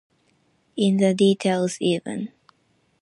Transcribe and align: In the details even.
In 0.75 0.97
the 0.97 1.13
details 1.13 1.77
even. 1.79 2.31